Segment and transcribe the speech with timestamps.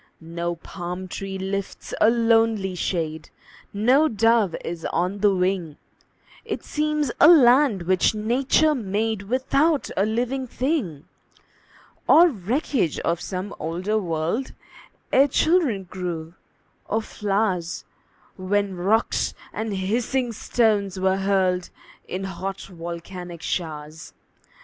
[0.19, 3.29] No palm tree lifts a lonely shade,
[3.71, 5.77] No dove is on the wing;
[6.43, 11.05] It seems a land which Nature made Without a living thing,
[12.07, 14.53] Or wreckage of some older world,
[15.13, 16.33] Ere children grew,
[16.87, 17.85] or flowers,
[18.37, 21.69] When rocks and hissing stones were hurled
[22.07, 24.13] In hot, volcanic showers.